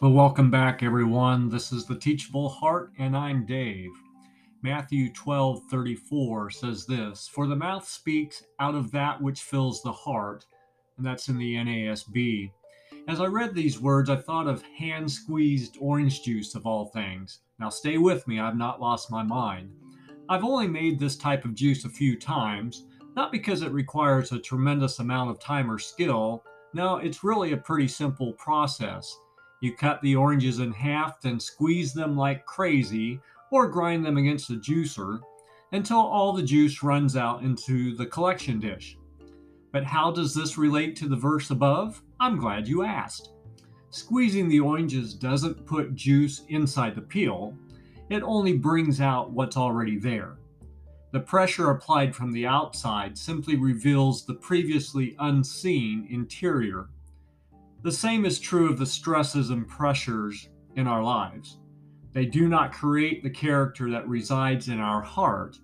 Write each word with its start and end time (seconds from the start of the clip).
Well, 0.00 0.12
welcome 0.12 0.48
back, 0.48 0.84
everyone. 0.84 1.48
This 1.48 1.72
is 1.72 1.84
the 1.84 1.98
Teachable 1.98 2.48
Heart, 2.48 2.92
and 3.00 3.16
I'm 3.16 3.44
Dave. 3.44 3.90
Matthew 4.62 5.12
12 5.12 5.64
34 5.68 6.50
says 6.50 6.86
this 6.86 7.26
For 7.26 7.48
the 7.48 7.56
mouth 7.56 7.84
speaks 7.84 8.44
out 8.60 8.76
of 8.76 8.92
that 8.92 9.20
which 9.20 9.40
fills 9.40 9.82
the 9.82 9.90
heart, 9.90 10.46
and 10.96 11.04
that's 11.04 11.28
in 11.28 11.36
the 11.36 11.56
NASB. 11.56 12.52
As 13.08 13.20
I 13.20 13.26
read 13.26 13.56
these 13.56 13.80
words, 13.80 14.08
I 14.08 14.14
thought 14.14 14.46
of 14.46 14.62
hand 14.62 15.10
squeezed 15.10 15.78
orange 15.80 16.22
juice 16.22 16.54
of 16.54 16.64
all 16.64 16.86
things. 16.86 17.40
Now, 17.58 17.68
stay 17.68 17.98
with 17.98 18.24
me, 18.28 18.38
I've 18.38 18.56
not 18.56 18.80
lost 18.80 19.10
my 19.10 19.24
mind. 19.24 19.72
I've 20.28 20.44
only 20.44 20.68
made 20.68 21.00
this 21.00 21.16
type 21.16 21.44
of 21.44 21.56
juice 21.56 21.84
a 21.84 21.90
few 21.90 22.16
times, 22.16 22.84
not 23.16 23.32
because 23.32 23.62
it 23.62 23.72
requires 23.72 24.30
a 24.30 24.38
tremendous 24.38 25.00
amount 25.00 25.30
of 25.30 25.40
time 25.40 25.68
or 25.68 25.80
skill. 25.80 26.44
No, 26.72 26.98
it's 26.98 27.24
really 27.24 27.50
a 27.50 27.56
pretty 27.56 27.88
simple 27.88 28.34
process. 28.34 29.12
You 29.60 29.74
cut 29.74 30.00
the 30.02 30.14
oranges 30.14 30.60
in 30.60 30.72
half, 30.72 31.20
then 31.20 31.40
squeeze 31.40 31.92
them 31.92 32.16
like 32.16 32.46
crazy, 32.46 33.20
or 33.50 33.68
grind 33.68 34.04
them 34.04 34.16
against 34.16 34.50
a 34.50 34.54
juicer 34.54 35.20
until 35.72 35.98
all 35.98 36.32
the 36.32 36.42
juice 36.42 36.82
runs 36.82 37.16
out 37.16 37.42
into 37.42 37.96
the 37.96 38.06
collection 38.06 38.60
dish. 38.60 38.96
But 39.72 39.84
how 39.84 40.10
does 40.10 40.34
this 40.34 40.56
relate 40.56 40.96
to 40.96 41.08
the 41.08 41.16
verse 41.16 41.50
above? 41.50 42.02
I'm 42.20 42.38
glad 42.38 42.68
you 42.68 42.84
asked. 42.84 43.32
Squeezing 43.90 44.48
the 44.48 44.60
oranges 44.60 45.14
doesn't 45.14 45.66
put 45.66 45.94
juice 45.94 46.42
inside 46.48 46.94
the 46.94 47.02
peel, 47.02 47.54
it 48.10 48.22
only 48.22 48.56
brings 48.56 49.00
out 49.00 49.32
what's 49.32 49.56
already 49.56 49.98
there. 49.98 50.36
The 51.10 51.20
pressure 51.20 51.70
applied 51.70 52.14
from 52.14 52.32
the 52.32 52.46
outside 52.46 53.16
simply 53.16 53.56
reveals 53.56 54.24
the 54.24 54.34
previously 54.34 55.16
unseen 55.18 56.06
interior 56.10 56.88
the 57.82 57.92
same 57.92 58.24
is 58.24 58.40
true 58.40 58.68
of 58.68 58.78
the 58.78 58.86
stresses 58.86 59.50
and 59.50 59.68
pressures 59.68 60.48
in 60.74 60.86
our 60.86 61.02
lives. 61.02 61.58
They 62.12 62.26
do 62.26 62.48
not 62.48 62.72
create 62.72 63.22
the 63.22 63.30
character 63.30 63.90
that 63.90 64.08
resides 64.08 64.68
in 64.68 64.80
our 64.80 65.00
heart, 65.00 65.58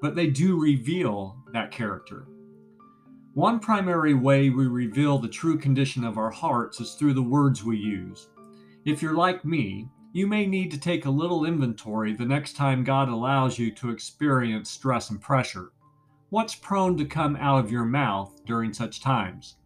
but 0.00 0.14
they 0.14 0.26
do 0.26 0.60
reveal 0.60 1.38
that 1.52 1.70
character. 1.70 2.26
One 3.32 3.58
primary 3.58 4.14
way 4.14 4.50
we 4.50 4.66
reveal 4.66 5.18
the 5.18 5.28
true 5.28 5.58
condition 5.58 6.04
of 6.04 6.18
our 6.18 6.30
hearts 6.30 6.80
is 6.80 6.94
through 6.94 7.14
the 7.14 7.22
words 7.22 7.64
we 7.64 7.76
use. 7.76 8.28
If 8.84 9.02
you're 9.02 9.16
like 9.16 9.44
me, 9.44 9.88
you 10.12 10.26
may 10.26 10.46
need 10.46 10.70
to 10.70 10.78
take 10.78 11.06
a 11.06 11.10
little 11.10 11.44
inventory 11.44 12.12
the 12.12 12.24
next 12.24 12.52
time 12.52 12.84
God 12.84 13.08
allows 13.08 13.58
you 13.58 13.72
to 13.72 13.90
experience 13.90 14.70
stress 14.70 15.10
and 15.10 15.20
pressure. 15.20 15.72
What's 16.28 16.54
prone 16.54 16.96
to 16.98 17.04
come 17.04 17.34
out 17.36 17.64
of 17.64 17.72
your 17.72 17.84
mouth 17.84 18.44
during 18.44 18.72
such 18.72 19.00
times? 19.00 19.56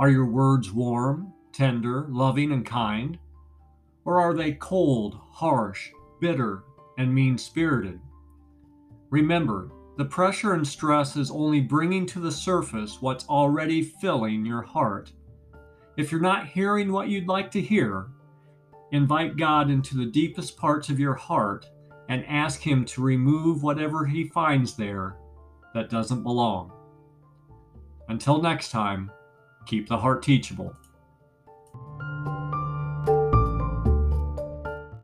Are 0.00 0.08
your 0.08 0.24
words 0.24 0.72
warm, 0.72 1.30
tender, 1.52 2.06
loving, 2.08 2.52
and 2.52 2.64
kind? 2.64 3.18
Or 4.06 4.18
are 4.18 4.32
they 4.32 4.52
cold, 4.52 5.20
harsh, 5.30 5.90
bitter, 6.22 6.64
and 6.96 7.14
mean 7.14 7.36
spirited? 7.36 8.00
Remember, 9.10 9.70
the 9.98 10.06
pressure 10.06 10.54
and 10.54 10.66
stress 10.66 11.16
is 11.16 11.30
only 11.30 11.60
bringing 11.60 12.06
to 12.06 12.18
the 12.18 12.32
surface 12.32 13.02
what's 13.02 13.28
already 13.28 13.82
filling 13.82 14.46
your 14.46 14.62
heart. 14.62 15.12
If 15.98 16.10
you're 16.10 16.22
not 16.22 16.48
hearing 16.48 16.90
what 16.90 17.08
you'd 17.08 17.28
like 17.28 17.50
to 17.50 17.60
hear, 17.60 18.06
invite 18.92 19.36
God 19.36 19.70
into 19.70 19.98
the 19.98 20.06
deepest 20.06 20.56
parts 20.56 20.88
of 20.88 20.98
your 20.98 21.12
heart 21.12 21.68
and 22.08 22.24
ask 22.24 22.62
Him 22.62 22.86
to 22.86 23.02
remove 23.02 23.62
whatever 23.62 24.06
He 24.06 24.30
finds 24.30 24.76
there 24.76 25.18
that 25.74 25.90
doesn't 25.90 26.22
belong. 26.22 26.72
Until 28.08 28.40
next 28.40 28.70
time, 28.70 29.10
Keep 29.66 29.88
the 29.88 29.98
heart 29.98 30.22
teachable. 30.22 30.74